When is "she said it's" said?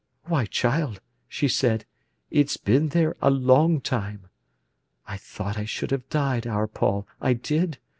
1.27-2.57